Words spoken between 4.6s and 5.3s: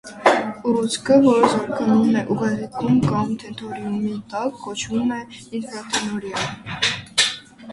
կոչվում է